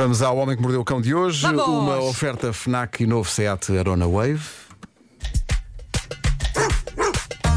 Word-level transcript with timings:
Vamos 0.00 0.22
ao 0.22 0.34
Homem 0.38 0.56
que 0.56 0.62
Mordeu 0.62 0.80
o 0.80 0.84
Cão 0.84 0.98
de 0.98 1.14
hoje. 1.14 1.42
Vamos! 1.42 1.62
Uma 1.68 1.98
oferta 1.98 2.54
FNAC 2.54 3.02
e 3.02 3.06
novo 3.06 3.28
Seat 3.28 3.76
Arona 3.76 4.08
Wave. 4.08 4.40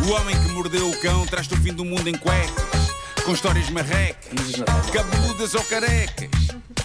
O 0.05 0.11
homem 0.11 0.35
que 0.37 0.49
mordeu 0.49 0.89
o 0.89 0.99
cão 0.99 1.25
traz-te 1.25 1.53
o 1.53 1.57
fim 1.61 1.71
do 1.71 1.85
mundo 1.85 2.05
em 2.09 2.17
cuecas, 2.17 2.89
com 3.23 3.31
histórias 3.31 3.69
marrecas, 3.69 4.61
cabeludas 4.91 5.55
ou 5.55 5.63
carecas. 5.63 6.29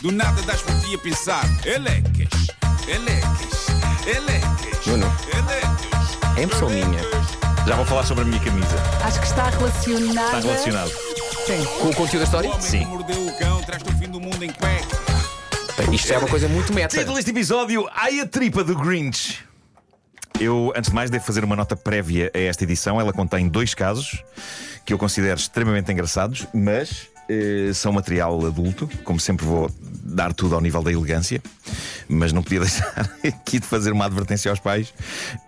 Do 0.01 0.13
nada 0.13 0.41
das 0.43 0.63
por 0.63 0.73
ti 0.79 0.95
a 0.95 0.99
pensar, 0.99 1.45
elecas, 1.67 2.29
elecas, 2.87 3.67
elecas, 4.07 4.87
Nuno. 4.87 5.13
elecas. 5.35 6.39
É 6.39 6.43
impressão 6.45 6.71
minha. 6.71 7.01
Já 7.67 7.75
vou 7.75 7.85
falar 7.85 8.07
sobre 8.07 8.23
a 8.23 8.27
minha 8.29 8.41
camisa. 8.41 8.77
Acho 9.03 9.19
que 9.19 9.27
está 9.27 9.51
relacionada. 9.51 10.37
Está 10.37 10.39
relacionado. 10.39 10.91
Sim. 11.49 11.65
Com 11.81 11.89
o 11.89 11.95
conteúdo 11.97 12.13
da 12.13 12.21
O 12.21 12.23
história? 12.23 12.51
homem 12.51 12.63
Sim. 12.63 12.79
que 12.79 12.87
mordeu 12.87 13.27
o 13.27 13.39
cão 13.41 13.61
traz-te 13.65 13.91
o 13.91 13.99
fim 13.99 14.09
do 14.09 14.21
mundo 14.21 14.45
em 14.45 14.51
cuecas. 14.53 15.08
Isto 15.93 16.13
é 16.13 16.19
uma 16.19 16.29
coisa 16.29 16.49
muito 16.49 16.73
meta. 16.73 16.97
Título 16.97 17.15
deste 17.15 17.31
episódio: 17.31 17.89
Ai 17.95 18.19
a 18.21 18.27
tripa 18.27 18.65
do 18.65 18.77
Grinch. 18.77 19.39
Eu, 20.41 20.73
antes 20.77 20.91
de 20.91 20.95
mais, 20.95 21.09
devo 21.09 21.25
fazer 21.25 21.45
uma 21.45 21.55
nota 21.55 21.77
prévia 21.77 22.31
a 22.35 22.39
esta 22.39 22.65
edição. 22.65 23.01
Ela 23.01 23.13
contém 23.13 23.49
dois 23.49 23.75
casos 23.75 24.23
que 24.85 24.93
eu 24.93 24.99
considero 24.99 25.39
extremamente 25.39 25.91
engraçados, 25.93 26.47
mas 26.53 27.09
eh, 27.29 27.71
são 27.75 27.93
material 27.93 28.45
adulto. 28.47 28.89
Como 29.05 29.19
sempre, 29.21 29.45
vou 29.47 29.71
dar 30.11 30.33
tudo 30.33 30.55
ao 30.55 30.61
nível 30.61 30.83
da 30.83 30.91
elegância, 30.91 31.41
mas 32.09 32.33
não 32.33 32.43
podia 32.43 32.61
deixar 32.65 33.11
aqui 33.25 33.59
de 33.59 33.67
fazer 33.67 33.93
uma 33.93 34.07
advertência 34.07 34.51
aos 34.51 34.59
pais. 34.59 34.93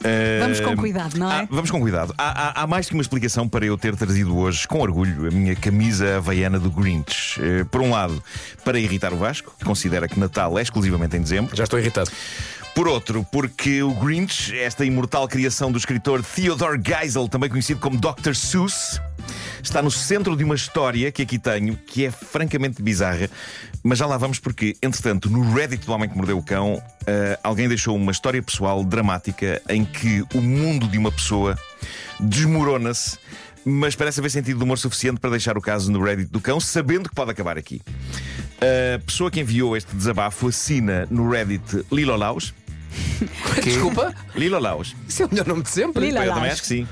Eh, 0.05 0.39
Vamos 0.43 0.61
com 0.61 0.77
cuidado, 0.77 1.17
não 1.19 1.31
é? 1.31 1.41
há- 1.41 1.49
vamos 1.51 1.71
com 1.71 1.81
cuidado. 1.81 2.15
Há, 2.19 2.49
há- 2.61 2.63
há 2.63 2.67
mais 2.67 2.87
que 2.89 2.95
uma 2.95 3.03
explicação 3.03 3.49
para 3.49 3.65
eu 3.65 3.77
ter 3.79 3.97
trazido 3.97 4.37
hoje, 4.37 4.69
com 4.69 4.81
orgulho, 4.81 5.27
a 5.27 5.31
minha 5.31 5.57
camisa 5.57 6.17
havaiana 6.19 6.59
do 6.59 6.71
Grinch. 6.71 7.41
Eh, 7.43 7.65
por 7.65 7.81
um 7.81 7.91
lado, 7.91 8.23
para 8.65 8.79
irritar 8.79 9.13
o 9.13 9.17
Vasco, 9.17 9.55
que 9.59 9.65
considera 9.65 10.07
que 10.09 10.19
Natal 10.21 10.59
é 10.59 10.63
exclusivamente 10.63 11.17
em 11.17 11.21
dezembro. 11.23 11.57
Já 11.57 11.65
estou 11.65 11.79
irritado. 11.79 12.11
Por 12.73 12.87
outro, 12.87 13.27
porque 13.33 13.83
o 13.83 13.93
Grinch, 13.95 14.57
esta 14.57 14.85
imortal 14.85 15.27
criação 15.27 15.73
do 15.73 15.79
escritor 15.79 16.23
Theodore 16.23 16.81
Geisel, 16.81 17.27
também 17.29 17.51
conhecido 17.51 17.81
como 17.81 17.97
Dr. 17.99 18.33
Seuss, 18.35 19.01
está 19.63 19.83
no 19.83 19.91
centro 19.91 20.37
de 20.37 20.45
uma 20.45 20.55
história 20.55 21.11
que 21.13 21.23
aqui 21.23 21.39
tenho, 21.39 21.77
que 21.77 22.07
é 22.07 22.11
francamente 22.11 22.83
bizarra. 22.83 23.29
Mas 23.83 23.99
já 23.99 24.07
lá 24.07 24.17
vamos 24.17 24.39
porque, 24.39 24.77
entretanto, 24.83 25.31
no 25.31 25.53
Reddit 25.53 25.87
do 25.87 25.93
Homem 25.93 26.09
que 26.09 26.17
Mordeu 26.17 26.39
o 26.39 26.43
Cão, 26.43 26.83
eh, 27.07 27.39
alguém 27.43 27.69
deixou 27.69 27.97
uma 27.97 28.13
história 28.13 28.43
pessoal 28.43 28.85
dramática 28.85 29.61
em 29.69 29.85
que 29.85 30.25
o 30.35 30.41
mundo 30.41 30.87
de 30.87 30.99
uma 30.99 31.11
pessoa 31.11 31.59
desmorona-se. 32.19 33.19
Mas 33.65 33.95
parece 33.95 34.21
haver 34.21 34.31
sentido 34.31 34.57
de 34.59 34.65
humor 34.65 34.79
suficiente 34.79 35.21
para 35.21 35.31
deixar 35.31 35.57
o 35.59 35.61
caso 35.61 35.93
no 35.93 36.03
Reddit 36.03 36.31
do 36.31 36.41
cão, 36.41 36.59
sabendo 36.59 37.09
que 37.11 37.15
pode 37.15 37.31
acabar 37.31 37.59
aqui. 37.59 37.83
A 38.61 38.99
pessoa 39.01 39.31
que 39.31 39.41
enviou 39.41 39.77
este 39.77 39.95
desabafo 39.95 40.49
assina 40.49 41.07
no 41.11 41.31
Reddit 41.31 41.85
Lilolaus. 41.93 42.55
Desculpa, 43.63 44.15
Lilolaus. 44.35 44.97
isso 45.07 45.23
é 45.23 45.27
o 45.27 45.31
melhor 45.31 45.47
nome 45.47 45.63
de 45.63 45.71
sempre. 45.71 46.07
Lila 46.07 46.25
Eu 46.25 46.35
também 46.35 46.51
acho 46.51 46.63
que 46.63 46.69
sim. 46.69 46.89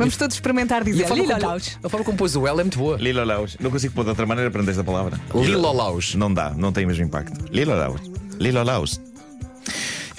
Vamos 0.00 0.16
todos 0.16 0.34
experimentar 0.34 0.82
E 0.82 0.84
dizer 0.86 1.04
a 1.04 1.08
forma, 1.08 1.22
Lila 1.22 1.34
como, 1.34 1.46
Laus. 1.46 1.78
a 1.82 1.88
forma 1.88 2.04
como 2.04 2.18
pôs 2.18 2.36
o 2.36 2.46
L 2.46 2.60
é 2.60 2.64
muito 2.64 2.78
boa. 2.78 2.96
Lilolaus. 2.96 3.56
Não 3.60 3.70
consigo 3.70 3.94
pôr 3.94 4.02
de 4.02 4.10
outra 4.10 4.26
maneira 4.26 4.50
para 4.50 4.62
esta 4.62 4.82
palavra. 4.82 5.20
Lilolaus. 5.34 6.14
Não 6.14 6.32
dá, 6.32 6.50
não 6.50 6.72
tem 6.72 6.84
o 6.84 6.88
mesmo 6.88 7.04
impacto. 7.04 7.38
Lilolaus. 7.52 8.00
Lilolaus. 8.38 9.00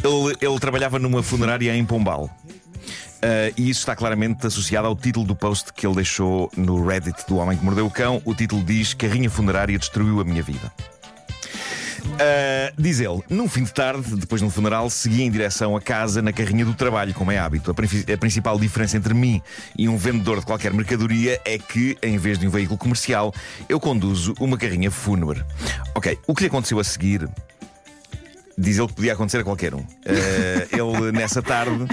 Ele, 0.03 0.35
ele 0.39 0.59
trabalhava 0.59 0.99
numa 0.99 1.21
funerária 1.21 1.75
em 1.75 1.85
Pombal. 1.85 2.29
Ah, 3.21 3.51
e 3.55 3.69
isso 3.69 3.81
está 3.81 3.95
claramente 3.95 4.47
associado 4.47 4.88
ao 4.88 4.95
título 4.95 5.25
do 5.25 5.35
post 5.35 5.71
que 5.73 5.85
ele 5.85 5.95
deixou 5.95 6.51
no 6.57 6.85
Reddit 6.85 7.25
do 7.27 7.38
Homem 7.38 7.57
que 7.57 7.63
Mordeu 7.63 7.85
o 7.85 7.91
Cão. 7.91 8.21
O 8.25 8.33
título 8.33 8.63
diz: 8.63 8.93
Carrinha 8.93 9.29
funerária 9.29 9.77
destruiu 9.77 10.19
a 10.19 10.23
minha 10.23 10.41
vida. 10.41 10.71
Ah, 12.19 12.73
diz 12.77 12.99
ele, 12.99 13.21
num 13.30 13.47
fim 13.47 13.63
de 13.63 13.73
tarde, 13.73 14.16
depois 14.16 14.41
de 14.41 14.47
um 14.47 14.49
funeral, 14.49 14.89
segui 14.89 15.23
em 15.23 15.31
direção 15.31 15.75
a 15.75 15.81
casa 15.81 16.21
na 16.21 16.31
carrinha 16.31 16.66
do 16.66 16.73
trabalho, 16.73 17.13
como 17.13 17.31
é 17.31 17.38
hábito. 17.38 17.71
A, 17.71 18.13
a 18.13 18.17
principal 18.17 18.59
diferença 18.59 18.97
entre 18.97 19.13
mim 19.13 19.41
e 19.78 19.89
um 19.89 19.97
vendedor 19.97 20.39
de 20.39 20.45
qualquer 20.45 20.73
mercadoria 20.73 21.39
é 21.45 21.57
que, 21.57 21.97
em 22.01 22.17
vez 22.17 22.38
de 22.38 22.47
um 22.47 22.50
veículo 22.50 22.78
comercial, 22.78 23.34
eu 23.67 23.79
conduzo 23.79 24.34
uma 24.39 24.57
carrinha 24.57 24.91
fúnebre. 24.91 25.44
Ok, 25.95 26.17
o 26.28 26.35
que 26.35 26.44
lhe 26.44 26.47
aconteceu 26.47 26.79
a 26.79 26.84
seguir 26.84 27.28
Diz 28.57 28.78
ele 28.78 28.88
que 28.88 28.94
podia 28.94 29.13
acontecer 29.13 29.39
a 29.39 29.44
qualquer 29.44 29.73
um. 29.73 29.83
Eh, 30.06 30.68
ele, 30.72 31.12
nessa 31.12 31.41
tarde, 31.41 31.85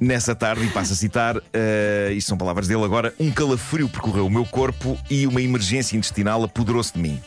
nessa 0.00 0.32
tarde, 0.32 0.64
e 0.64 0.68
passo 0.68 0.92
a 0.92 0.96
citar, 0.96 1.36
eh, 1.52 2.12
isto 2.14 2.28
são 2.28 2.38
palavras 2.38 2.68
dele 2.68 2.84
agora, 2.84 3.12
um 3.18 3.30
calafrio 3.32 3.88
percorreu 3.88 4.26
o 4.26 4.30
meu 4.30 4.44
corpo 4.44 4.96
e 5.10 5.26
uma 5.26 5.42
emergência 5.42 5.96
intestinal 5.96 6.44
apoderou-se 6.44 6.92
de 6.92 7.00
mim. 7.00 7.20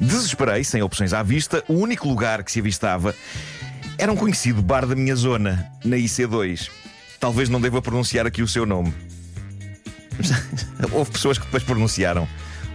Desesperei, 0.00 0.64
sem 0.64 0.82
opções 0.82 1.12
à 1.12 1.22
vista, 1.22 1.62
o 1.68 1.74
único 1.74 2.08
lugar 2.08 2.42
que 2.42 2.50
se 2.50 2.60
avistava 2.60 3.14
era 3.98 4.10
um 4.10 4.16
conhecido 4.16 4.62
bar 4.62 4.86
da 4.86 4.94
minha 4.94 5.14
zona, 5.14 5.70
na 5.84 5.96
IC2. 5.96 6.70
Talvez 7.18 7.48
não 7.50 7.60
deva 7.60 7.82
pronunciar 7.82 8.26
aqui 8.26 8.42
o 8.42 8.48
seu 8.48 8.64
nome. 8.64 8.94
Houve 10.92 11.10
pessoas 11.10 11.38
que 11.38 11.44
depois 11.44 11.62
pronunciaram 11.62 12.26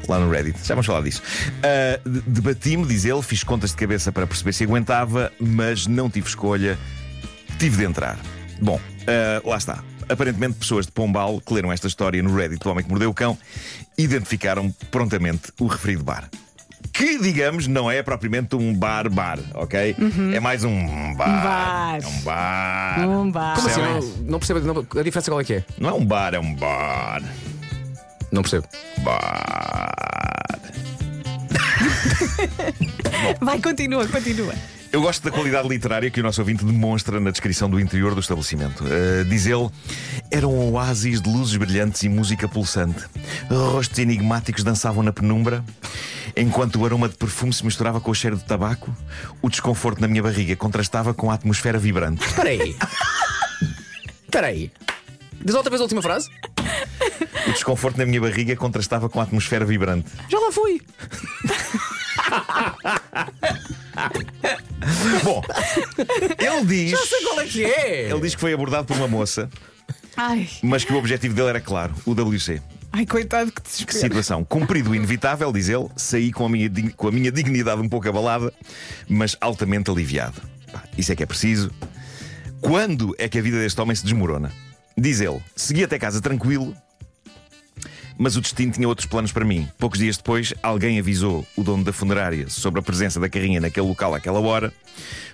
lá 0.07 0.19
no 0.19 0.29
Reddit. 0.29 0.59
Já 0.63 0.75
vamos 0.75 0.85
falar 0.85 1.01
disso. 1.01 1.21
De- 2.05 2.21
Debati-me, 2.27 2.85
diz 2.85 3.05
ele, 3.05 3.21
fiz 3.23 3.43
contas 3.43 3.71
de 3.71 3.77
cabeça 3.77 4.11
para 4.11 4.27
perceber 4.27 4.53
se 4.53 4.63
aguentava, 4.63 5.31
mas 5.39 5.87
não 5.87 6.09
tive 6.09 6.27
escolha. 6.27 6.77
Tive 7.57 7.77
de 7.77 7.85
entrar. 7.85 8.19
Bom, 8.61 8.79
ah, 9.07 9.41
lá 9.47 9.57
está. 9.57 9.83
Aparentemente, 10.07 10.53
pessoas 10.59 10.85
de 10.85 10.91
Pombal 10.91 11.41
que 11.41 11.51
leram 11.53 11.71
esta 11.71 11.87
história 11.87 12.21
no 12.21 12.35
Reddit 12.35 12.59
do 12.63 12.69
Homem 12.69 12.83
que 12.83 12.89
Mordeu 12.89 13.09
o 13.09 13.13
Cão 13.13 13.35
identificaram 13.97 14.69
prontamente 14.91 15.51
o 15.59 15.65
referido 15.65 16.03
bar. 16.03 16.29
Que, 16.95 17.19
digamos, 17.19 17.67
não 17.67 17.91
é 17.91 18.01
propriamente 18.01 18.55
um 18.55 18.73
bar-bar, 18.73 19.37
ok? 19.53 19.95
É 20.33 20.39
mais 20.39 20.63
um 20.63 21.13
bar. 21.15 21.43
bar. 21.43 21.99
É 22.01 22.07
um 22.07 22.21
bar. 22.21 23.09
Um 23.09 23.31
bar. 23.31 23.55
Como 23.55 23.67
assim? 23.67 23.81
Não, 23.81 23.99
não 24.31 24.39
percebo. 24.39 24.59
não- 24.61 24.79
a 25.01 25.03
diferença 25.03 25.29
qual 25.29 25.41
é 25.41 25.43
que 25.43 25.53
é? 25.55 25.65
Não 25.77 25.89
é 25.89 25.93
um 25.93 26.05
bar, 26.05 26.33
é 26.33 26.39
um 26.39 26.55
bar. 26.55 27.21
Não 28.31 28.41
percebo. 28.41 28.65
Bar. 29.03 29.91
Vai, 33.41 33.59
continua, 33.59 34.07
continua. 34.07 34.53
Eu 34.91 35.01
gosto 35.01 35.23
da 35.23 35.31
qualidade 35.31 35.67
literária 35.67 36.09
que 36.09 36.21
o 36.21 36.23
nosso 36.23 36.39
ouvinte 36.39 36.63
demonstra 36.63 37.19
na 37.19 37.29
descrição 37.29 37.69
do 37.69 37.77
interior 37.77 38.13
do 38.15 38.21
estabelecimento. 38.21 38.85
Uh, 38.85 39.25
diz 39.25 39.45
ele: 39.45 39.69
era 40.31 40.47
um 40.47 40.71
oásis 40.71 41.21
de 41.21 41.29
luzes 41.29 41.57
brilhantes 41.57 42.01
e 42.03 42.07
música 42.09 42.47
pulsante. 42.47 43.03
Rostos 43.49 43.99
enigmáticos 43.99 44.63
dançavam 44.63 45.03
na 45.03 45.11
penumbra. 45.11 45.61
Enquanto 46.37 46.81
o 46.81 46.85
aroma 46.85 47.07
de 47.07 47.15
perfume 47.15 47.53
se 47.53 47.63
misturava 47.63 48.01
com 48.01 48.11
o 48.11 48.15
cheiro 48.15 48.35
de 48.35 48.43
tabaco, 48.43 48.95
o 49.41 49.49
desconforto 49.49 50.01
na 50.01 50.07
minha 50.07 50.21
barriga 50.21 50.55
contrastava 50.55 51.13
com 51.13 51.31
a 51.31 51.35
atmosfera 51.35 51.79
vibrante. 51.79 52.25
Espera 52.25 52.49
aí. 52.49 52.75
Espera 54.23 54.47
aí. 54.47 54.71
Diz 55.43 55.55
outra 55.55 55.69
vez 55.69 55.79
a 55.79 55.83
última 55.83 56.01
frase. 56.01 56.29
O 57.47 57.51
desconforto 57.51 57.97
na 57.97 58.05
minha 58.05 58.19
barriga 58.19 58.55
contrastava 58.55 59.07
com 59.07 59.19
a 59.19 59.23
atmosfera 59.23 59.63
vibrante. 59.63 60.11
Já 60.29 60.39
lá 60.39 60.51
fui. 60.51 60.81
Bom, 65.23 65.41
ele 66.37 66.65
diz. 66.65 66.91
Já 66.91 67.05
sei 67.05 67.21
qual 67.23 67.39
é 67.39 67.45
que 67.45 67.63
é. 67.63 68.09
Ele 68.09 68.21
diz 68.21 68.35
que 68.35 68.41
foi 68.41 68.53
abordado 68.53 68.87
por 68.87 68.97
uma 68.97 69.07
moça, 69.07 69.49
Ai, 70.17 70.47
mas 70.63 70.83
que 70.83 70.93
o 70.93 70.97
objetivo 70.97 71.33
dele 71.35 71.49
era 71.49 71.61
claro: 71.61 71.93
o 72.05 72.11
WC. 72.13 72.61
ai, 72.91 73.05
coitado 73.05 73.51
que 73.51 73.61
Que 73.61 73.67
desespero. 73.69 73.99
situação. 73.99 74.43
Cumprido 74.43 74.91
o 74.91 74.95
inevitável, 74.95 75.51
diz 75.51 75.67
ele, 75.69 75.87
saí 75.95 76.31
com 76.31 76.45
a, 76.45 76.49
minha, 76.49 76.69
com 76.95 77.07
a 77.07 77.11
minha 77.11 77.31
dignidade 77.31 77.81
um 77.81 77.89
pouco 77.89 78.07
abalada, 78.07 78.53
mas 79.07 79.35
altamente 79.41 79.89
aliviado. 79.91 80.41
Pá, 80.71 80.83
isso 80.97 81.11
é 81.11 81.15
que 81.15 81.23
é 81.23 81.25
preciso. 81.25 81.69
Quando 82.61 83.13
é 83.17 83.27
que 83.29 83.37
a 83.37 83.41
vida 83.41 83.57
deste 83.59 83.79
homem 83.79 83.95
se 83.95 84.03
desmorona? 84.03 84.51
Diz 84.97 85.19
ele, 85.19 85.39
segui 85.55 85.83
até 85.83 85.99
casa 85.99 86.21
tranquilo, 86.21 86.73
mas 88.17 88.37
o 88.37 88.41
destino 88.41 88.71
tinha 88.71 88.87
outros 88.87 89.05
planos 89.05 89.31
para 89.33 89.43
mim. 89.43 89.67
Poucos 89.77 89.99
dias 89.99 90.15
depois, 90.17 90.53
alguém 90.63 90.97
avisou 90.97 91.45
o 91.57 91.63
dono 91.63 91.83
da 91.83 91.91
funerária 91.91 92.49
sobre 92.49 92.79
a 92.79 92.83
presença 92.83 93.19
da 93.19 93.27
carrinha 93.27 93.59
naquele 93.59 93.85
local 93.87 94.15
àquela 94.15 94.39
hora. 94.39 94.73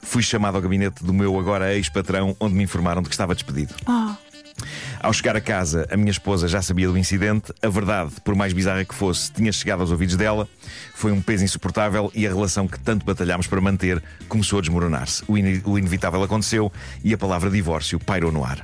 Fui 0.01 0.23
chamado 0.23 0.55
ao 0.55 0.61
gabinete 0.61 1.03
do 1.03 1.13
meu 1.13 1.39
agora 1.39 1.73
ex-patrão, 1.75 2.35
onde 2.39 2.55
me 2.55 2.63
informaram 2.63 3.03
de 3.03 3.07
que 3.07 3.13
estava 3.13 3.35
despedido. 3.35 3.75
Ah, 3.85 4.17
Ao 5.03 5.11
chegar 5.11 5.35
a 5.35 5.41
casa, 5.41 5.87
a 5.91 5.97
minha 5.97 6.11
esposa 6.11 6.47
já 6.47 6.61
sabia 6.61 6.87
do 6.87 6.95
incidente. 6.95 7.51
A 7.61 7.67
verdade, 7.69 8.11
por 8.23 8.35
mais 8.35 8.53
bizarra 8.53 8.85
que 8.85 8.93
fosse, 8.93 9.31
tinha 9.31 9.51
chegado 9.51 9.79
aos 9.81 9.89
ouvidos 9.89 10.15
dela. 10.15 10.47
Foi 10.93 11.11
um 11.11 11.19
peso 11.19 11.43
insuportável 11.43 12.11
e 12.13 12.27
a 12.27 12.29
relação 12.29 12.67
que 12.67 12.79
tanto 12.79 13.03
batalhámos 13.03 13.47
para 13.47 13.59
manter 13.59 14.01
começou 14.29 14.59
a 14.59 14.61
desmoronar-se. 14.61 15.23
O, 15.27 15.35
ine- 15.37 15.61
o 15.65 15.77
inevitável 15.79 16.21
aconteceu 16.21 16.71
e 17.03 17.13
a 17.15 17.17
palavra 17.17 17.49
divórcio 17.49 17.99
pairou 17.99 18.31
no 18.31 18.45
ar. 18.45 18.63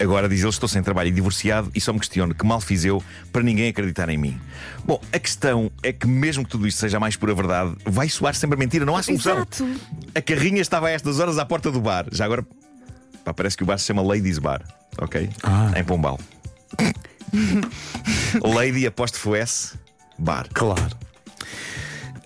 Agora, 0.00 0.28
diz 0.28 0.40
ele, 0.40 0.48
estou 0.48 0.68
sem 0.68 0.82
trabalho 0.82 1.10
e 1.10 1.12
divorciado 1.12 1.70
e 1.74 1.80
só 1.80 1.92
me 1.92 2.00
questiono 2.00 2.34
que 2.34 2.44
mal 2.44 2.60
fiz 2.60 2.84
eu 2.84 3.00
para 3.30 3.42
ninguém 3.42 3.68
acreditar 3.68 4.08
em 4.08 4.16
mim. 4.18 4.40
Bom, 4.84 5.00
a 5.12 5.18
questão 5.18 5.70
é 5.82 5.92
que, 5.92 6.06
mesmo 6.06 6.42
que 6.42 6.50
tudo 6.50 6.66
isto 6.66 6.78
seja 6.78 6.96
a 6.96 7.00
mais 7.00 7.14
pura 7.14 7.34
verdade, 7.34 7.76
vai 7.84 8.08
soar 8.08 8.34
sempre 8.34 8.58
mentira, 8.58 8.84
não 8.84 8.96
há 8.96 9.02
solução. 9.02 9.36
Exato. 9.36 9.68
A 10.14 10.20
carrinha 10.22 10.62
estava 10.62 10.88
a 10.88 10.90
estas 10.90 11.20
horas 11.20 11.38
à 11.38 11.44
porta 11.44 11.70
do 11.70 11.80
bar. 11.80 12.06
Já 12.10 12.24
agora, 12.24 12.44
pá, 13.30 13.34
parece 13.34 13.56
que 13.56 13.62
o 13.62 13.66
bar 13.66 13.78
se 13.78 13.86
chama 13.86 14.02
Ladies 14.02 14.38
Bar, 14.38 14.62
ok? 14.98 15.30
Em 15.76 15.84
Pombal. 15.84 16.18
Lady 18.42 18.86
apóstrofo 18.86 19.34
S, 19.34 19.78
bar. 20.18 20.48
Claro. 20.52 20.96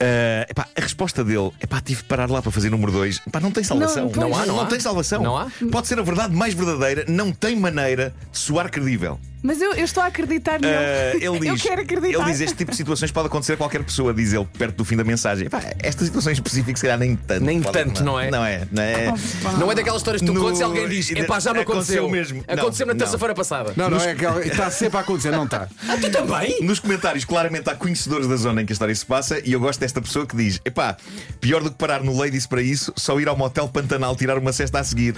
Ah, 0.00 0.46
epá, 0.48 0.66
a 0.76 0.80
resposta 0.80 1.22
dele, 1.22 1.50
epá, 1.62 1.80
tive 1.80 2.02
de 2.02 2.08
parar 2.08 2.30
lá 2.30 2.42
para 2.42 2.50
fazer 2.50 2.70
número 2.70 2.90
2. 2.92 3.22
Não 3.40 3.50
tem 3.50 3.62
salvação. 3.62 4.10
Não. 4.14 4.28
Não 4.28 4.36
há, 4.36 4.46
não 4.46 4.60
há. 4.60 4.66
tem 4.66 4.80
salvação. 4.80 5.22
Não 5.22 5.36
há? 5.36 5.50
Pode 5.70 5.86
ser 5.86 5.98
a 5.98 6.02
verdade 6.02 6.34
mais 6.34 6.54
verdadeira, 6.54 7.04
não 7.08 7.32
tem 7.32 7.56
maneira 7.56 8.14
de 8.32 8.38
soar 8.38 8.70
credível. 8.70 9.18
Mas 9.46 9.60
eu, 9.60 9.74
eu 9.74 9.84
estou 9.84 10.02
a 10.02 10.06
acreditar 10.06 10.58
nele. 10.58 10.74
Ah, 10.74 11.16
ele 11.16 11.38
diz, 11.40 11.48
eu 11.48 11.56
quero 11.58 11.82
acreditar. 11.82 12.18
Ele 12.22 12.32
diz 12.32 12.40
este 12.40 12.56
tipo 12.56 12.70
de 12.70 12.76
situações 12.78 13.12
pode 13.12 13.26
acontecer 13.26 13.52
a 13.52 13.56
qualquer 13.58 13.84
pessoa, 13.84 14.14
diz 14.14 14.32
ele, 14.32 14.46
perto 14.58 14.76
do 14.76 14.84
fim 14.86 14.96
da 14.96 15.04
mensagem. 15.04 15.46
Epá, 15.46 15.62
esta 15.82 16.02
situação 16.02 16.32
em 16.32 16.34
específico, 16.34 16.78
se 16.78 16.82
calhar 16.82 16.98
nem 16.98 17.14
tanto. 17.14 17.44
Nem 17.44 17.60
tanto, 17.60 18.02
não 18.02 18.18
é? 18.18 18.30
Não 18.30 18.42
é, 18.44 18.66
não 18.72 18.82
é. 18.82 19.14
Não 19.60 19.70
é 19.70 19.74
daquelas 19.74 20.00
histórias 20.00 20.22
que 20.22 20.26
tu 20.26 20.32
No- 20.32 20.40
contas 20.40 20.60
e 20.60 20.62
alguém 20.62 20.88
diz: 20.88 21.10
Epá, 21.10 21.38
já 21.40 21.52
me 21.52 21.60
aconteceu. 21.60 22.04
Aconteceu 22.06 22.08
mesmo. 22.08 22.44
Não, 22.48 22.54
Aconteceu 22.54 22.86
na 22.86 22.94
não. 22.94 22.98
terça-feira 22.98 23.34
passada. 23.34 23.72
Não, 23.76 23.90
não 23.90 23.98
é 24.00 24.12
aquela. 24.12 24.44
Está 24.46 24.70
sempre 24.70 24.96
a 24.96 25.00
acontecer, 25.00 25.30
não 25.30 25.44
está. 25.44 25.68
Ah, 25.86 25.98
tu 26.00 26.10
também? 26.10 26.62
Nos 26.62 26.80
comentários, 26.80 27.24
claramente 27.26 27.68
há 27.68 27.74
conhecedores 27.74 28.26
da 28.26 28.36
zona 28.36 28.62
em 28.62 28.66
que 28.66 28.72
a 28.72 28.74
história 28.74 28.94
se 28.94 29.04
passa 29.04 29.38
e 29.44 29.52
eu 29.52 29.60
gosto 29.60 29.78
desta 29.80 30.00
pessoa 30.00 30.26
que 30.26 30.34
diz: 30.34 30.58
epá, 30.64 30.96
pior 31.40 31.62
do 31.62 31.70
que 31.70 31.76
parar 31.76 32.02
no 32.02 32.16
Ladies 32.16 32.46
para 32.46 32.62
isso, 32.62 32.92
só 32.96 33.20
ir 33.20 33.28
ao 33.28 33.36
motel 33.36 33.68
Pantanal 33.68 34.16
tirar 34.16 34.38
uma 34.38 34.52
cesta 34.52 34.78
a 34.80 34.84
seguir. 34.84 35.14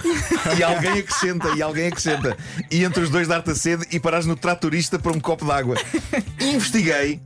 E 0.57 0.61
alguém 0.63 0.99
acrescenta, 0.99 1.49
e 1.55 1.61
alguém 1.61 1.87
acrescenta. 1.87 2.35
E 2.69 2.83
entre 2.83 3.01
os 3.03 3.09
dois 3.09 3.27
dar-te 3.27 3.51
a 3.51 3.55
sede 3.55 3.85
e 3.91 3.99
parares 3.99 4.16
no 4.25 4.35
tratorista 4.35 4.97
para 4.97 5.11
um 5.11 5.19
copo 5.19 5.45
de 5.45 5.51
água. 5.51 5.75
Investiguei. 6.39 7.21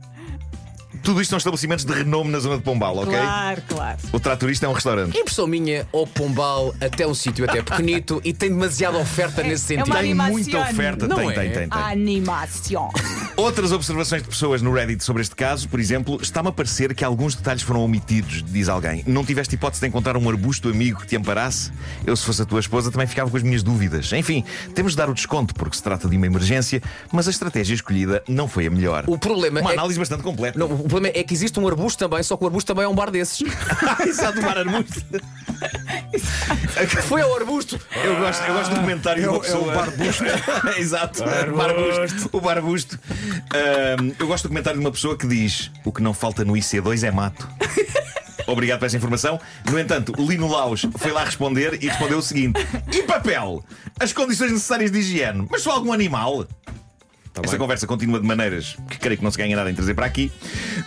Tudo 1.02 1.20
isto 1.20 1.30
são 1.30 1.38
estabelecimentos 1.38 1.84
de 1.84 1.92
renome 1.92 2.30
na 2.30 2.38
zona 2.38 2.56
de 2.56 2.62
Pombal, 2.62 2.98
ok? 2.98 3.12
Claro, 3.12 3.62
claro. 3.68 3.98
O 4.12 4.20
tratorista 4.20 4.66
é 4.66 4.68
um 4.68 4.72
restaurante. 4.72 5.16
Impressão 5.18 5.46
minha, 5.46 5.86
ou 5.90 6.06
Pombal 6.06 6.74
até 6.80 7.06
um 7.06 7.14
sítio 7.14 7.44
até 7.44 7.62
pequenito 7.62 8.20
e 8.24 8.32
tem 8.32 8.50
demasiada 8.50 8.98
oferta 8.98 9.42
nesse 9.42 9.74
é 9.74 9.76
sentido. 9.78 9.86
uma 9.86 9.94
Tem 9.96 10.04
animação. 10.12 10.32
muita 10.32 10.60
oferta, 10.60 11.08
Não 11.08 11.16
tem, 11.16 11.30
é? 11.30 11.32
tem, 11.32 11.50
tem, 11.50 11.68
tem. 11.68 11.82
Animação. 11.82 12.90
Outras 13.36 13.72
observações 13.72 14.22
de 14.22 14.28
pessoas 14.28 14.60
no 14.62 14.72
Reddit 14.72 15.02
sobre 15.02 15.22
este 15.22 15.34
caso, 15.34 15.68
por 15.68 15.80
exemplo, 15.80 16.18
está-me 16.22 16.48
a 16.48 16.52
parecer 16.52 16.94
que 16.94 17.04
alguns 17.04 17.34
detalhes 17.34 17.62
foram 17.62 17.82
omitidos, 17.84 18.42
diz 18.46 18.68
alguém. 18.68 19.02
Não 19.06 19.24
tiveste 19.24 19.54
hipótese 19.54 19.80
de 19.80 19.88
encontrar 19.88 20.16
um 20.16 20.28
arbusto 20.28 20.68
amigo 20.68 21.00
que 21.00 21.06
te 21.06 21.16
amparasse? 21.16 21.72
Eu, 22.06 22.14
se 22.16 22.24
fosse 22.24 22.42
a 22.42 22.44
tua 22.44 22.60
esposa, 22.60 22.90
também 22.90 23.06
ficava 23.06 23.30
com 23.30 23.36
as 23.36 23.42
minhas 23.42 23.62
dúvidas. 23.62 24.12
Enfim, 24.12 24.44
temos 24.74 24.92
de 24.92 24.98
dar 24.98 25.08
o 25.10 25.14
desconto 25.14 25.54
porque 25.54 25.76
se 25.76 25.82
trata 25.82 26.08
de 26.08 26.16
uma 26.16 26.26
emergência, 26.26 26.82
mas 27.10 27.26
a 27.26 27.30
estratégia 27.30 27.74
escolhida 27.74 28.22
não 28.28 28.46
foi 28.46 28.66
a 28.66 28.70
melhor. 28.70 29.04
O 29.06 29.18
problema 29.18 29.60
Uma 29.60 29.70
é. 29.70 29.72
análise 29.74 29.98
bastante 29.98 30.22
completa. 30.22 30.58
Não, 30.58 30.68
o 30.84 30.88
problema 30.88 31.14
é 31.16 31.22
que 31.22 31.32
existe 31.34 31.58
um 31.58 31.66
arbusto 31.66 31.98
também, 32.08 32.22
só 32.22 32.36
que 32.36 32.44
o 32.44 32.46
arbusto 32.46 32.66
também 32.72 32.84
é 32.84 32.88
um 32.88 32.94
bar 32.94 33.10
desses. 33.10 33.40
Exato, 34.06 34.38
o 34.38 34.42
bar 34.42 34.58
arbusto. 34.58 35.02
Foi 37.08 37.20
ao 37.22 37.34
arbusto. 37.36 37.80
Eu 38.04 38.16
gosto, 38.16 38.42
eu 38.44 38.54
gosto 38.54 38.70
do 38.74 38.80
comentário 38.80 39.20
É 39.20 39.22
de 39.22 39.28
o- 39.28 39.32
uma 39.32 39.36
é 39.36 39.38
o 39.38 39.42
pessoa. 39.42 39.74
barbusto. 39.74 40.24
Exato, 40.78 41.22
o 41.22 41.56
barbusto. 41.56 42.30
O 42.32 42.40
barbusto. 42.40 43.00
Ahm, 43.54 44.12
eu 44.18 44.26
gosto 44.26 44.44
do 44.44 44.48
comentário 44.48 44.78
de 44.78 44.84
uma 44.84 44.92
pessoa 44.92 45.16
que 45.16 45.26
diz: 45.26 45.70
O 45.84 45.92
que 45.92 46.02
não 46.02 46.12
falta 46.14 46.44
no 46.44 46.52
IC2 46.54 47.02
é 47.06 47.10
mato. 47.10 47.48
Obrigado 48.46 48.80
por 48.80 48.86
essa 48.86 48.96
informação. 48.96 49.40
No 49.70 49.78
entanto, 49.78 50.12
Lino 50.18 50.48
Laus 50.48 50.84
foi 50.98 51.12
lá 51.12 51.24
responder 51.24 51.78
e 51.82 51.88
respondeu 51.88 52.18
o 52.18 52.22
seguinte: 52.22 52.60
E 52.92 53.02
papel? 53.04 53.64
As 54.00 54.12
condições 54.12 54.50
necessárias 54.52 54.90
de 54.90 54.98
higiene, 54.98 55.46
mas 55.50 55.62
só 55.62 55.70
algum 55.72 55.92
animal? 55.92 56.46
Esta 57.42 57.56
conversa 57.56 57.86
continua 57.86 58.20
de 58.20 58.26
maneiras 58.26 58.76
que 58.90 58.98
creio 58.98 59.16
que 59.16 59.24
não 59.24 59.30
se 59.30 59.38
ganha 59.38 59.56
nada 59.56 59.70
em 59.70 59.74
trazer 59.74 59.94
para 59.94 60.04
aqui, 60.04 60.30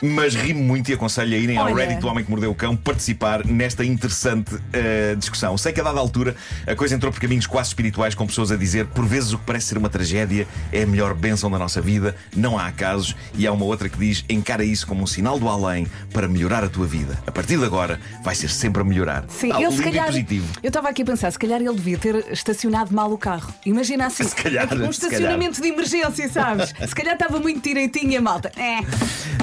mas 0.01 0.35
rimo 0.35 0.63
muito 0.63 0.89
e 0.91 0.93
aconselho 0.93 1.33
a 1.33 1.37
irem 1.37 1.57
ao 1.57 1.65
Olha. 1.65 1.75
Reddit 1.75 1.99
do 2.01 2.07
Homem 2.07 2.23
que 2.23 2.29
Mordeu 2.29 2.51
o 2.51 2.55
Cão 2.55 2.75
participar 2.75 3.43
nesta 3.45 3.83
interessante 3.83 4.55
eh, 4.71 5.15
discussão. 5.17 5.57
Sei 5.57 5.73
que 5.73 5.81
a 5.81 5.83
dada 5.83 5.99
altura 5.99 6.35
a 6.67 6.75
coisa 6.75 6.93
entrou 6.93 7.11
por 7.11 7.19
caminhos 7.19 7.47
quase 7.47 7.69
espirituais, 7.69 8.13
com 8.13 8.27
pessoas 8.27 8.51
a 8.51 8.55
dizer 8.55 8.85
por 8.87 9.05
vezes 9.05 9.33
o 9.33 9.39
que 9.39 9.45
parece 9.45 9.67
ser 9.67 9.77
uma 9.77 9.89
tragédia 9.89 10.47
é 10.71 10.83
a 10.83 10.85
melhor 10.87 11.15
bênção 11.15 11.49
da 11.49 11.57
nossa 11.57 11.81
vida, 11.81 12.15
não 12.35 12.59
há 12.59 12.67
acasos, 12.67 13.15
e 13.35 13.47
há 13.47 13.51
uma 13.51 13.65
outra 13.65 13.89
que 13.89 13.97
diz 13.97 14.23
encara 14.29 14.63
isso 14.63 14.85
como 14.85 15.01
um 15.03 15.07
sinal 15.07 15.39
do 15.39 15.49
além 15.49 15.87
para 16.13 16.27
melhorar 16.27 16.63
a 16.63 16.69
tua 16.69 16.85
vida. 16.85 17.17
A 17.25 17.31
partir 17.31 17.57
de 17.57 17.65
agora 17.65 17.99
vai 18.23 18.35
ser 18.35 18.49
sempre 18.49 18.81
a 18.81 18.85
melhorar. 18.85 19.25
Sim, 19.29 19.51
Ah, 19.51 19.61
ele 19.61 19.71
se 19.71 19.81
calhar. 19.81 20.05
positivo. 20.07 20.45
Eu 20.61 20.67
estava 20.67 20.89
aqui 20.89 21.01
a 21.01 21.05
pensar, 21.05 21.31
se 21.31 21.39
calhar 21.39 21.59
ele 21.59 21.73
devia 21.73 21.97
ter 21.97 22.23
estacionado 22.31 22.93
mal 22.93 23.11
o 23.11 23.17
carro. 23.17 23.51
Imagina 23.65 24.05
assim, 24.07 24.23
Se 24.35 24.35
calhar, 24.35 24.67
um 24.73 24.91
se 24.91 25.05
estacionamento 25.05 25.59
de 25.61 25.67
emergência, 25.69 26.29
sabes? 26.35 26.73
Se 26.87 26.95
calhar 26.95 27.13
estava 27.13 27.39
muito 27.39 27.61
direitinho 27.61 28.19
a 28.19 28.21
malta. 28.21 28.51
É, 28.57 28.81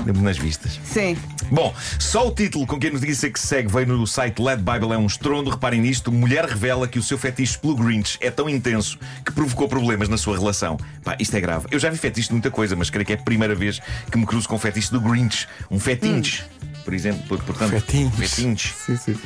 Demos 0.03 0.23
nas 0.23 0.39
vistas. 0.39 0.79
sim. 0.85 1.17
Bom, 1.51 1.75
só 1.99 2.29
o 2.29 2.31
título 2.31 2.67
com 2.67 2.79
que 2.79 2.87
a 2.87 2.91
notícia 2.91 3.29
que 3.31 3.39
se 3.39 3.47
segue 3.47 3.71
veio 3.71 3.87
no 3.89 4.07
site 4.07 4.41
Led 4.41 4.63
Bible 4.63 4.95
é 4.95 4.97
um 4.97 5.07
estrondo. 5.07 5.51
Reparem 5.51 5.83
nisto: 5.83 6.11
mulher 6.11 6.47
revela 6.47 6.89
que 6.89 6.99
o 6.99 7.03
seu 7.03 7.19
fetiche 7.19 7.59
pelo 7.59 7.75
Grinch 7.77 8.17
é 8.23 8.31
tão 8.31 8.49
intenso 8.49 8.99
que 9.23 9.33
provocou 9.33 9.69
problemas 9.69 10.09
na 10.09 10.17
sua 10.17 10.39
relação. 10.39 10.79
Pá, 11.05 11.15
isto 11.19 11.37
é 11.37 11.41
grave. 11.41 11.67
Eu 11.71 11.79
já 11.79 11.91
vi 11.91 11.99
fetiche 11.99 12.29
de 12.29 12.33
muita 12.35 12.51
coisa, 12.51 12.75
mas 12.75 12.89
creio 12.89 13.05
que 13.05 13.13
é 13.13 13.17
a 13.17 13.19
primeira 13.19 13.55
vez 13.55 13.81
que 14.11 14.17
me 14.17 14.25
cruzo 14.25 14.49
com 14.49 14.55
o 14.55 14.59
fetiche 14.59 14.91
do 14.91 15.01
Grinch. 15.01 15.47
Um 15.71 15.79
fetinche. 15.79 16.43
Por 16.85 16.95
exemplo, 16.95 17.23
por- 17.29 17.43
portanto, 17.43 17.71
Fetinhos. 17.71 18.15
fetinches. 18.17 18.75
Sim, 18.87 18.97
sim. 18.97 19.17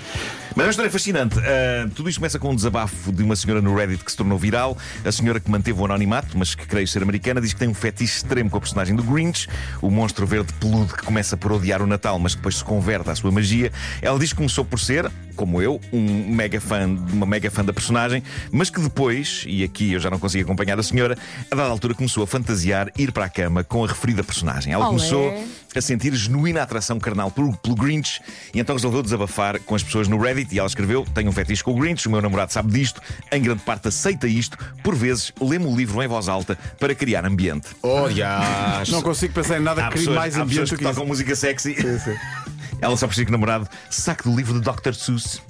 Mas 0.54 0.62
é 0.62 0.66
uma 0.66 0.70
história 0.70 0.90
fascinante. 0.90 1.38
Ah, 1.38 1.88
tudo 1.94 2.08
isto 2.08 2.18
começa 2.18 2.38
com 2.38 2.50
um 2.50 2.54
desabafo 2.54 3.12
de 3.12 3.22
uma 3.22 3.36
senhora 3.36 3.60
no 3.60 3.74
Reddit 3.76 4.02
que 4.04 4.10
se 4.10 4.16
tornou 4.16 4.38
viral. 4.38 4.76
A 5.04 5.12
senhora 5.12 5.38
que 5.38 5.50
manteve 5.50 5.78
o 5.80 5.84
anonimato, 5.84 6.36
mas 6.38 6.54
que 6.54 6.66
creio 6.66 6.86
ser 6.88 7.02
americana, 7.02 7.40
diz 7.40 7.52
que 7.52 7.58
tem 7.58 7.68
um 7.68 7.74
fetiche 7.74 8.16
extremo 8.18 8.48
com 8.48 8.56
a 8.56 8.60
personagem 8.60 8.96
do 8.96 9.02
Grinch, 9.02 9.48
o 9.82 9.90
monstro 9.90 10.26
verde 10.26 10.52
peludo 10.54 10.94
que 10.94 11.02
começa 11.02 11.36
por 11.36 11.52
odiar 11.52 11.82
o 11.82 11.86
Natal, 11.86 12.18
mas 12.18 12.32
que 12.32 12.38
depois 12.38 12.56
se 12.56 12.64
converte 12.64 13.10
à 13.10 13.14
sua 13.14 13.30
magia. 13.30 13.70
Ela 14.00 14.18
diz 14.18 14.30
que 14.30 14.36
começou 14.36 14.64
por 14.64 14.80
ser, 14.80 15.10
como 15.34 15.60
eu, 15.60 15.78
um 15.92 16.34
mega 16.34 16.58
fã, 16.60 16.86
uma 17.12 17.26
mega 17.26 17.50
fã 17.50 17.62
da 17.62 17.72
personagem, 17.72 18.22
mas 18.50 18.70
que 18.70 18.80
depois, 18.80 19.44
e 19.46 19.62
aqui 19.62 19.92
eu 19.92 20.00
já 20.00 20.08
não 20.08 20.18
consigo 20.18 20.44
acompanhar 20.44 20.78
a 20.78 20.82
senhora, 20.82 21.18
a 21.50 21.54
dada 21.54 21.68
altura 21.68 21.92
começou 21.94 22.22
a 22.22 22.26
fantasiar 22.26 22.90
ir 22.96 23.12
para 23.12 23.26
a 23.26 23.28
cama 23.28 23.62
com 23.62 23.84
a 23.84 23.88
referida 23.88 24.24
personagem. 24.24 24.72
Ela 24.72 24.88
Olé. 24.88 24.96
começou 24.96 25.44
a 25.78 25.82
sentir 25.82 26.14
genuína 26.14 26.62
atração 26.62 26.98
carnal 26.98 27.30
pelo, 27.30 27.56
pelo 27.56 27.74
Grinch 27.74 28.20
e 28.54 28.60
então 28.60 28.74
resolveu 28.74 29.02
desabafar 29.02 29.60
com 29.60 29.74
as 29.74 29.82
pessoas 29.82 30.08
no 30.08 30.18
Reddit 30.18 30.54
e 30.54 30.58
ela 30.58 30.68
escreveu: 30.68 31.04
Tenho 31.14 31.28
um 31.28 31.32
fetiche 31.32 31.62
com 31.62 31.72
o 31.72 31.74
Grinch, 31.76 32.06
o 32.06 32.10
meu 32.10 32.22
namorado 32.22 32.52
sabe 32.52 32.72
disto, 32.72 33.00
em 33.30 33.42
grande 33.42 33.62
parte 33.62 33.88
aceita 33.88 34.26
isto, 34.26 34.56
por 34.82 34.94
vezes 34.94 35.32
lê-me 35.40 35.66
o 35.66 35.76
livro 35.76 36.02
em 36.02 36.08
voz 36.08 36.28
alta 36.28 36.58
para 36.78 36.94
criar 36.94 37.24
ambiente. 37.24 37.68
Oh, 37.82 38.08
dias. 38.08 38.88
Não 38.90 39.02
consigo 39.02 39.34
pensar 39.34 39.58
em 39.58 39.62
nada 39.62 39.86
Há 39.86 39.90
que 39.90 39.98
crie 39.98 40.10
mais 40.10 40.36
há 40.36 40.42
ambiente 40.42 40.70
do 40.70 40.70
que 40.70 40.76
que 40.76 40.84
tocam 40.84 41.02
isso. 41.02 41.08
música 41.08 41.36
sexy. 41.36 41.74
Sim, 41.74 41.98
sim. 41.98 42.16
Ela 42.80 42.96
só 42.96 43.06
precisa 43.06 43.24
que 43.24 43.30
o 43.30 43.32
namorado 43.32 43.68
saque 43.90 44.24
do 44.24 44.36
livro 44.36 44.60
do 44.60 44.60
Dr. 44.60 44.92
Seuss. 44.92 45.40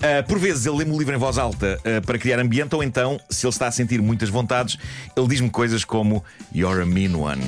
Ah, 0.00 0.22
por 0.22 0.38
vezes 0.38 0.66
ele 0.66 0.78
lê-me 0.78 0.92
o 0.92 0.98
livro 0.98 1.14
em 1.14 1.18
voz 1.18 1.38
alta 1.38 1.78
ah, 1.84 2.00
para 2.04 2.18
criar 2.18 2.38
ambiente, 2.38 2.74
ou 2.74 2.82
então, 2.82 3.18
se 3.30 3.46
ele 3.46 3.52
está 3.52 3.66
a 3.66 3.72
sentir 3.72 4.00
muitas 4.02 4.28
vontades, 4.28 4.78
ele 5.16 5.28
diz-me 5.28 5.48
coisas 5.48 5.84
como 5.84 6.22
You're 6.54 6.82
a 6.82 6.86
mean 6.86 7.16
one. 7.16 7.42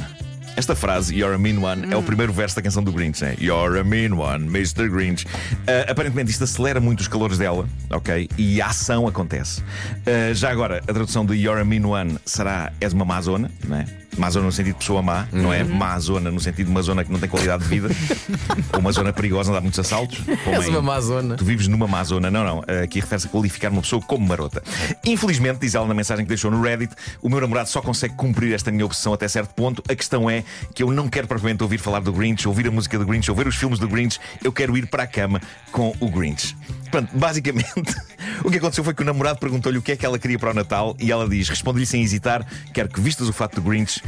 Esta 0.59 0.75
frase, 0.75 1.15
You're 1.15 1.37
a 1.37 1.39
mean 1.39 1.63
one, 1.63 1.87
é 1.89 1.97
o 1.97 2.03
primeiro 2.03 2.33
verso 2.33 2.57
da 2.57 2.63
canção 2.63 2.83
do 2.83 2.91
Grinch, 2.91 3.23
né? 3.23 3.37
You're 3.41 3.79
a 3.79 3.85
mean 3.85 4.15
one, 4.15 4.47
Mr. 4.47 4.89
Grinch. 4.89 5.25
Ah, 5.69 5.89
aparentemente 5.89 6.33
isto 6.33 6.43
acelera 6.43 6.81
muito 6.81 6.99
os 6.99 7.07
calores 7.07 7.39
dela, 7.39 7.65
ok? 7.91 8.29
E 8.37 8.61
a 8.61 8.67
ação 8.67 9.07
acontece. 9.07 9.63
Ah, 10.05 10.35
já 10.35 10.51
agora, 10.51 10.79
a 10.79 10.93
tradução 10.93 11.25
de 11.25 11.37
You're 11.37 11.61
a 11.61 11.65
mean 11.65 11.87
one 11.87 12.19
será 12.25 12.73
És 12.81 12.93
uma 12.93 13.05
má 13.05 13.21
zona, 13.21 13.49
não 13.69 13.77
é? 13.77 14.08
Má 14.19 14.31
zona 14.31 14.47
no 14.47 14.53
sentido 14.53 14.75
de 14.75 14.79
pessoa 14.81 15.01
má, 15.01 15.29
não 15.33 15.53
é? 15.53 15.63
Má 15.65 15.99
zona 15.99 16.31
no 16.31 16.41
sentido 16.41 16.67
de 16.67 16.71
uma 16.73 16.83
zona 16.83 17.05
que 17.05 17.13
não 17.13 17.19
tem 17.21 17.29
qualidade 17.29 17.63
de 17.63 17.69
vida, 17.69 17.89
ou 18.75 18.81
uma 18.81 18.93
zona 18.93 19.13
perigosa 19.13 19.51
onde 19.51 19.59
há 19.59 19.61
muitos 19.61 19.79
assaltos. 19.79 20.19
como 20.45 20.57
És 20.57 20.67
em- 20.67 20.71
uma 20.71 20.83
má 20.83 21.01
zona. 21.01 21.37
Tu 21.37 21.45
vives 21.45 21.69
numa 21.69 21.87
má 21.87 22.03
zona. 22.05 22.31
Não, 22.31 22.45
não. 22.45 22.65
Aqui 22.83 23.01
refere-se 23.01 23.27
a 23.27 23.31
qualificar 23.31 23.71
uma 23.71 23.81
pessoa 23.81 24.03
como 24.03 24.27
marota. 24.27 24.63
Infelizmente, 25.05 25.59
diz 25.61 25.75
ela 25.75 25.87
na 25.87 25.95
mensagem 25.95 26.25
que 26.25 26.29
deixou 26.29 26.51
no 26.51 26.61
Reddit, 26.61 26.95
o 27.23 27.29
meu 27.29 27.41
namorado 27.41 27.69
só 27.69 27.81
consegue 27.81 28.15
cumprir 28.15 28.53
esta 28.55 28.71
minha 28.71 28.85
obsessão 28.85 29.13
até 29.13 29.29
certo 29.29 29.55
ponto. 29.55 29.83
A 29.89 29.95
questão 29.95 30.29
é 30.29 30.43
que 30.75 30.83
eu 30.83 30.91
não 30.91 31.09
quero 31.09 31.27
propriamente 31.27 31.63
ouvir 31.63 31.79
falar 31.79 32.01
do 32.01 32.13
Grinch, 32.13 32.47
ouvir 32.49 32.67
a 32.67 32.71
música 32.71 32.99
do 32.99 33.07
Grinch, 33.07 33.31
ouvir 33.31 33.47
os 33.47 33.55
filmes 33.57 33.79
do 33.79 33.89
Grinch. 33.89 34.19
Eu 34.43 34.53
quero 34.53 34.77
ir 34.77 34.87
para 34.87 35.05
a 35.05 35.07
cama 35.07 35.41
com 35.71 35.95
o 36.01 36.11
Grinch. 36.11 36.57
Pronto, 36.91 37.17
basicamente, 37.17 37.73
o 38.45 38.51
que 38.51 38.59
aconteceu 38.59 38.83
foi 38.85 38.95
que 38.95 39.03
o 39.03 39.05
namorado 39.05 39.39
perguntou-lhe 39.39 39.79
o 39.79 39.83
que 39.83 39.93
é 39.93 39.97
que 39.97 40.07
ela 40.07 40.19
queria 40.19 40.39
para 40.39 40.51
o 40.51 40.55
Natal 40.55 40.97
e 40.99 41.11
ela 41.13 41.29
diz: 41.29 41.49
responde-lhe 41.49 41.87
sem 41.87 42.03
hesitar, 42.03 42.47
quero 42.73 42.89
que 42.89 43.01
vistas 43.01 43.29
o 43.29 43.33
fato 43.33 43.57
do 43.61 43.63
Grinch 43.69 44.03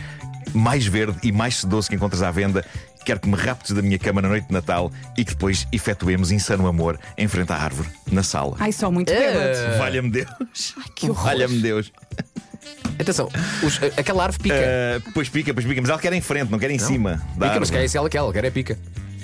mais 0.55 0.87
verde 0.87 1.19
e 1.23 1.31
mais 1.33 1.57
sedoso 1.57 1.89
que 1.89 1.95
encontras 1.97 2.23
à 2.23 2.31
venda. 2.31 2.65
Quero 3.05 3.19
que 3.19 3.29
me 3.29 3.35
raptes 3.37 3.73
da 3.75 3.81
minha 3.81 3.99
cama 3.99 4.21
na 4.21 4.29
noite 4.29 4.47
de 4.49 4.53
Natal 4.53 4.93
e 5.17 5.25
que 5.25 5.31
depois 5.33 5.67
efetuemos 5.73 6.31
insano 6.31 6.67
amor 6.67 7.01
em 7.17 7.27
frente 7.27 7.51
à 7.51 7.57
árvore, 7.57 7.89
na 8.13 8.23
sala. 8.23 8.57
Ai, 8.61 8.73
só 8.73 8.91
muito 8.91 9.11
É. 9.11 9.33
bêbado. 9.33 9.79
Valha-me 9.79 10.11
Deus. 10.11 10.75
que 10.95 11.09
horror. 11.09 11.25
Valha-me 11.25 11.59
Deus. 11.61 11.91
Atenção, 12.99 13.31
os- 13.63 13.81
aquela 13.97 14.25
árvore 14.25 14.43
pica. 14.43 14.55
Ah, 14.55 15.11
pois 15.15 15.31
pica, 15.31 15.55
pois 15.55 15.65
pica, 15.67 15.81
mas 15.81 15.89
ela 15.89 15.99
quer 15.99 16.13
em 16.13 16.21
frente, 16.21 16.51
não 16.51 16.59
quer 16.59 16.71
em 16.71 16.79
cima. 16.79 17.13
da 17.39 17.49
pica, 17.49 17.61
mas 17.61 17.71
que 17.71 17.77
árvore. 17.77 17.91
é 17.95 17.97
ela 17.99 18.11
quer, 18.11 18.19
ela 18.19 18.33
quer 18.35 18.45
é 18.45 18.51
pica. 18.51 18.79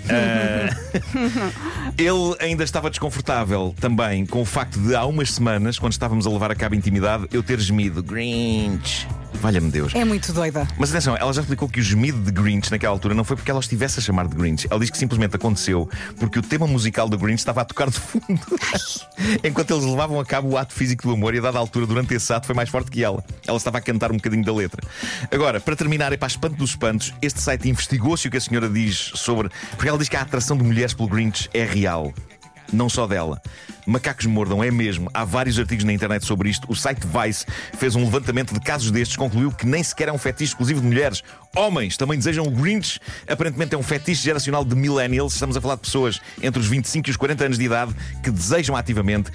Ele 1.98 2.36
ainda 2.40 2.64
estava 2.64 2.90
desconfortável 2.90 3.74
também 3.80 4.26
com 4.26 4.40
o 4.40 4.44
facto 4.44 4.78
de 4.78 4.94
há 4.94 5.04
umas 5.04 5.30
semanas, 5.30 5.78
quando 5.78 5.92
estávamos 5.92 6.26
a 6.26 6.30
levar 6.30 6.50
a 6.50 6.54
cabo 6.54 6.74
intimidade, 6.74 7.26
eu 7.32 7.42
ter 7.42 7.58
gemido 7.58 8.02
Grinch, 8.02 9.06
Valha-me 9.40 9.70
Deus. 9.70 9.94
É 9.94 10.04
muito 10.04 10.32
doida. 10.32 10.66
Mas 10.78 10.90
atenção, 10.90 11.16
ela 11.16 11.32
já 11.32 11.40
explicou 11.40 11.68
que 11.68 11.80
o 11.80 11.82
gemido 11.82 12.18
de 12.18 12.30
Grinch 12.30 12.70
naquela 12.70 12.92
altura 12.92 13.14
não 13.14 13.24
foi 13.24 13.36
porque 13.36 13.50
ela 13.50 13.60
estivesse 13.60 13.98
a 13.98 14.02
chamar 14.02 14.26
de 14.28 14.36
Grinch. 14.36 14.66
Ela 14.70 14.80
diz 14.80 14.90
que 14.90 14.98
simplesmente 14.98 15.36
aconteceu 15.36 15.88
porque 16.18 16.38
o 16.38 16.42
tema 16.42 16.66
musical 16.66 17.08
do 17.08 17.18
Grinch 17.18 17.40
estava 17.40 17.60
a 17.60 17.64
tocar 17.64 17.90
de 17.90 17.98
fundo. 17.98 18.40
Enquanto 19.44 19.72
eles 19.72 19.84
levavam 19.84 20.18
a 20.18 20.24
cabo 20.24 20.48
o 20.48 20.56
ato 20.56 20.72
físico 20.72 21.08
do 21.08 21.14
amor 21.14 21.34
e 21.34 21.38
a 21.38 21.42
dada 21.42 21.58
altura, 21.58 21.86
durante 21.86 22.14
esse 22.14 22.32
ato, 22.32 22.46
foi 22.46 22.54
mais 22.54 22.68
forte 22.68 22.90
que 22.90 23.02
ela. 23.02 23.24
Ela 23.46 23.56
estava 23.56 23.78
a 23.78 23.80
cantar 23.80 24.10
um 24.10 24.16
bocadinho 24.16 24.44
da 24.44 24.52
letra. 24.52 24.82
Agora, 25.30 25.60
para 25.60 25.76
terminar, 25.76 26.12
e 26.12 26.16
para 26.16 26.28
espanto 26.28 26.56
dos 26.56 26.70
espantos, 26.70 27.12
este 27.20 27.40
site 27.40 27.68
investigou-se 27.68 28.26
o 28.26 28.30
que 28.30 28.36
a 28.36 28.40
senhora 28.40 28.68
diz 28.68 29.12
sobre. 29.14 29.50
Porque 29.70 29.88
ela 29.88 29.98
diz 29.98 30.08
que 30.08 30.16
a 30.16 30.22
atração 30.22 30.56
de 30.56 30.64
mulheres 30.64 30.94
pelo 30.94 31.08
Grinch 31.08 31.48
é 31.52 31.64
real 31.64 32.12
não 32.72 32.88
só 32.88 33.06
dela. 33.06 33.40
Macacos 33.86 34.26
mordam, 34.26 34.62
é 34.62 34.70
mesmo. 34.70 35.10
Há 35.14 35.24
vários 35.24 35.58
artigos 35.58 35.84
na 35.84 35.92
internet 35.92 36.24
sobre 36.24 36.48
isto. 36.48 36.70
O 36.70 36.74
site 36.74 37.00
Vice 37.06 37.46
fez 37.78 37.94
um 37.94 38.04
levantamento 38.04 38.52
de 38.52 38.60
casos 38.60 38.90
destes, 38.90 39.16
concluiu 39.16 39.52
que 39.52 39.66
nem 39.66 39.82
sequer 39.82 40.08
é 40.08 40.12
um 40.12 40.18
fetiche 40.18 40.52
exclusivo 40.52 40.80
de 40.80 40.86
mulheres. 40.86 41.22
Homens 41.54 41.96
também 41.96 42.18
desejam 42.18 42.46
o 42.46 42.50
Grinch. 42.50 43.00
Aparentemente 43.28 43.74
é 43.74 43.78
um 43.78 43.82
fetiche 43.82 44.22
geracional 44.22 44.64
de 44.64 44.74
millennials. 44.74 45.34
Estamos 45.34 45.56
a 45.56 45.60
falar 45.60 45.76
de 45.76 45.82
pessoas 45.82 46.20
entre 46.42 46.60
os 46.60 46.66
25 46.66 47.08
e 47.08 47.10
os 47.10 47.16
40 47.16 47.44
anos 47.44 47.58
de 47.58 47.64
idade 47.64 47.94
que 48.22 48.30
desejam 48.30 48.76
ativamente 48.76 49.30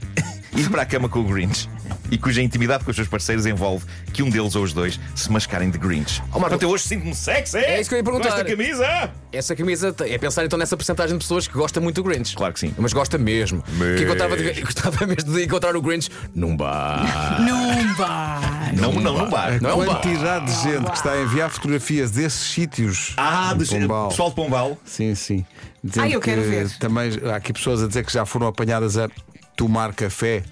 ir 0.56 0.70
para 0.70 0.82
a 0.82 0.86
cama 0.86 1.08
com 1.08 1.20
o 1.20 1.24
Grinch 1.24 1.68
e 2.10 2.18
cuja 2.18 2.42
intimidade 2.42 2.84
com 2.84 2.90
os 2.90 2.96
seus 2.96 3.08
parceiros 3.08 3.46
envolve 3.46 3.84
que 4.12 4.22
um 4.22 4.30
deles 4.30 4.54
ou 4.54 4.62
os 4.62 4.72
dois 4.72 4.98
se 5.14 5.30
mascarem 5.30 5.70
de 5.70 5.78
Grinch. 5.78 6.22
Oh, 6.32 6.38
Marco, 6.38 6.62
eu 6.62 6.70
hoje 6.70 6.84
sinto-me 6.84 7.14
sexy. 7.14 7.58
É 7.58 7.80
isso 7.80 7.88
que 7.88 7.94
eu 7.94 7.98
ia 7.98 8.04
perguntar. 8.04 8.30
Com 8.30 8.34
esta 8.36 8.44
camisa. 8.44 9.10
Essa 9.32 9.56
camisa 9.56 9.94
é 10.00 10.18
pensar 10.18 10.44
então 10.44 10.58
nessa 10.58 10.76
porcentagem 10.76 11.16
de 11.16 11.22
pessoas 11.22 11.46
que 11.46 11.54
gosta 11.54 11.80
muito 11.80 12.02
do 12.02 12.08
Grinch. 12.08 12.34
Claro 12.36 12.54
que 12.54 12.60
sim. 12.60 12.74
Mas 12.78 12.92
gosta 12.92 13.18
mesmo. 13.18 13.62
Que 13.62 14.02
eu 14.02 14.08
gostava, 14.08 14.36
de, 14.36 14.60
gostava 14.62 15.06
mesmo 15.06 15.32
de 15.32 15.44
encontrar 15.44 15.76
o 15.76 15.82
Grinch 15.82 16.10
num 16.34 16.56
bar. 16.56 17.40
Não 17.40 17.94
vai. 17.94 18.72
Não, 18.72 18.92
não, 18.92 19.12
não 19.12 19.30
vai. 19.30 19.58
Não 19.60 19.84
bar. 19.84 20.00
Quantidade 20.00 20.46
de 20.46 20.62
gente 20.62 20.90
que 20.90 20.96
está 20.96 21.12
a 21.12 21.22
enviar 21.22 21.50
fotografias 21.50 22.10
desses 22.10 22.50
sítios. 22.50 23.14
Ah, 23.16 23.54
do 23.54 23.66
Pombal. 23.66 24.08
pessoal 24.08 24.28
de 24.30 24.34
Pombal. 24.34 24.78
Sim, 24.84 25.14
sim. 25.14 25.44
Dizendo 25.82 26.04
Ai, 26.04 26.14
eu 26.14 26.20
quero 26.20 26.42
que 26.42 26.48
ver. 26.48 26.70
Também 26.78 27.10
há 27.30 27.36
aqui 27.36 27.52
pessoas 27.52 27.82
a 27.82 27.86
dizer 27.86 28.04
que 28.04 28.12
já 28.12 28.24
foram 28.26 28.46
apanhadas 28.46 28.96
a 28.96 29.08
tomar 29.56 29.92
café. 29.94 30.42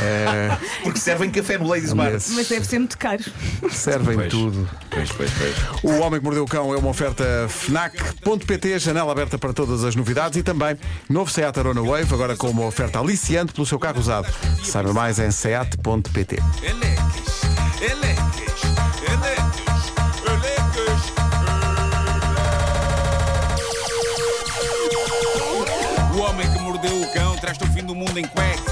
É, 0.00 0.56
Porque 0.82 0.98
servem 0.98 1.30
café 1.30 1.58
no 1.58 1.68
Ladies 1.68 1.92
Bar. 1.92 2.12
Mas 2.12 2.48
deve 2.48 2.64
ser 2.64 2.78
muito 2.78 2.96
caro. 2.98 3.22
servem 3.70 4.16
Pois. 4.16 4.30
tudo. 4.30 4.68
Pois, 4.90 5.12
pois, 5.12 5.30
pois. 5.38 5.84
O 5.84 6.00
Homem 6.00 6.18
que 6.18 6.24
Mordeu 6.24 6.44
o 6.44 6.48
Cão 6.48 6.72
é 6.74 6.78
uma 6.78 6.88
oferta 6.88 7.24
FNAC.pt, 7.48 8.78
janela 8.78 9.12
aberta 9.12 9.38
para 9.38 9.52
todas 9.52 9.84
as 9.84 9.94
novidades 9.94 10.38
e 10.38 10.42
também 10.42 10.76
novo 11.08 11.30
Seat 11.30 11.58
Arona 11.58 11.82
Wave, 11.82 12.12
agora 12.14 12.36
com 12.36 12.48
uma 12.48 12.64
oferta 12.66 12.98
aliciante 12.98 13.52
pelo 13.52 13.66
seu 13.66 13.78
carro 13.78 14.00
usado. 14.00 14.26
Saiba 14.64 14.92
mais 14.92 15.18
em 15.18 15.30
seat.pt. 15.30 16.36
Eleques, 16.62 17.40
eleques, 17.82 18.62
eleques. 19.12 19.49
O 27.62 27.66
fim 27.66 27.84
do 27.84 27.94
mundo 27.94 28.18
em 28.18 28.26
cuecas. 28.26 28.69